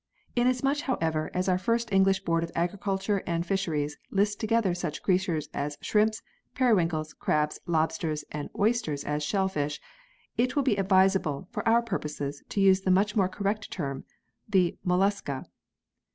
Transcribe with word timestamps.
Inasmuch, 0.35 0.79
however, 0.81 1.29
as 1.31 1.47
our 1.47 1.59
English 1.91 2.21
Board 2.23 2.43
of 2.43 2.51
Agriculture 2.55 3.21
and 3.27 3.45
Fisheries 3.45 3.97
lists 4.09 4.33
together 4.35 4.73
such 4.73 5.03
creatures 5.03 5.47
as 5.53 5.77
shrimps, 5.79 6.23
periwinkles, 6.55 7.13
crabs, 7.13 7.59
lobsters 7.67 8.23
and 8.31 8.49
oysters 8.57 9.03
as 9.03 9.21
shellfish, 9.21 9.79
it 10.37 10.55
will 10.55 10.63
be 10.63 10.75
advisable, 10.77 11.47
for 11.51 11.61
our 11.67 11.83
purpose, 11.83 12.41
to 12.49 12.59
use 12.59 12.81
the 12.81 12.89
much 12.89 13.15
more 13.15 13.29
correct 13.29 13.69
term, 13.69 14.03
Mollusca. 14.83 15.45